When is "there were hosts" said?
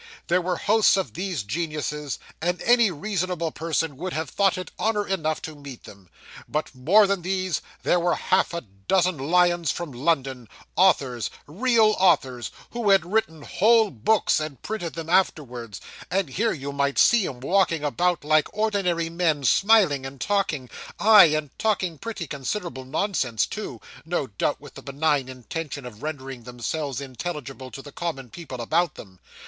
0.29-0.97